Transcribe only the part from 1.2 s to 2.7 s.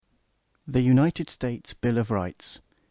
States Bill of Rights.